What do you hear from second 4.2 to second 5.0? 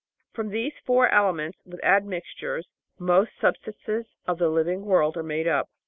of the living